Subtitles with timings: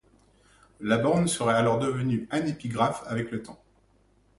[0.79, 3.61] La borne serait alors devenue anépigraphe avec le temps.